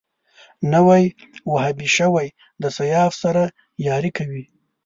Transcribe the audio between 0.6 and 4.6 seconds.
نوی وهابي شوی د سیاف سره ياري کوي